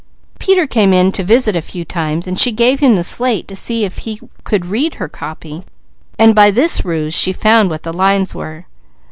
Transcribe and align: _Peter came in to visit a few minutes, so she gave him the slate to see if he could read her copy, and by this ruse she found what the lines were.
_Peter 0.39 0.65
came 0.65 0.93
in 0.93 1.11
to 1.11 1.23
visit 1.23 1.55
a 1.55 1.61
few 1.61 1.85
minutes, 1.93 2.25
so 2.25 2.33
she 2.35 2.51
gave 2.51 2.79
him 2.79 2.95
the 2.95 3.03
slate 3.03 3.47
to 3.47 3.55
see 3.55 3.85
if 3.85 3.99
he 3.99 4.19
could 4.43 4.65
read 4.65 4.95
her 4.95 5.07
copy, 5.07 5.61
and 6.17 6.33
by 6.33 6.49
this 6.49 6.83
ruse 6.83 7.13
she 7.13 7.31
found 7.31 7.69
what 7.69 7.83
the 7.83 7.93
lines 7.93 8.33
were. 8.33 8.65